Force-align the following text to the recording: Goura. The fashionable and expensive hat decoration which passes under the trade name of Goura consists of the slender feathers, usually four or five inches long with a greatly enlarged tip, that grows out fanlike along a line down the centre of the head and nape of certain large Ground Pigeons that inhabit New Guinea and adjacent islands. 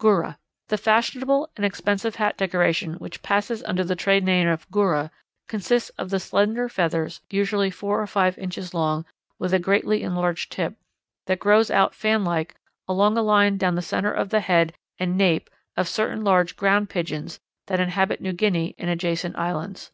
Goura. 0.00 0.36
The 0.66 0.78
fashionable 0.78 1.48
and 1.56 1.64
expensive 1.64 2.16
hat 2.16 2.36
decoration 2.36 2.94
which 2.94 3.22
passes 3.22 3.62
under 3.62 3.84
the 3.84 3.94
trade 3.94 4.24
name 4.24 4.48
of 4.48 4.68
Goura 4.68 5.10
consists 5.46 5.90
of 5.90 6.10
the 6.10 6.18
slender 6.18 6.68
feathers, 6.68 7.20
usually 7.30 7.70
four 7.70 8.02
or 8.02 8.06
five 8.08 8.36
inches 8.36 8.74
long 8.74 9.04
with 9.38 9.54
a 9.54 9.60
greatly 9.60 10.02
enlarged 10.02 10.50
tip, 10.50 10.74
that 11.26 11.38
grows 11.38 11.70
out 11.70 11.94
fanlike 11.94 12.56
along 12.88 13.16
a 13.16 13.22
line 13.22 13.58
down 13.58 13.76
the 13.76 13.80
centre 13.80 14.10
of 14.12 14.30
the 14.30 14.40
head 14.40 14.72
and 14.98 15.16
nape 15.16 15.48
of 15.76 15.86
certain 15.86 16.24
large 16.24 16.56
Ground 16.56 16.90
Pigeons 16.90 17.38
that 17.68 17.78
inhabit 17.78 18.20
New 18.20 18.32
Guinea 18.32 18.74
and 18.78 18.90
adjacent 18.90 19.38
islands. 19.38 19.92